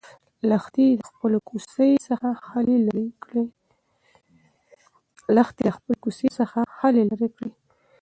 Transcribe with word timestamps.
لښتې 0.49 0.85
له 0.99 1.03
خپلې 1.09 1.39
کوڅۍ 1.47 1.91
څخه 2.07 2.29
خلی 6.83 7.03
لرې 7.09 7.27
کړ. 7.39 7.47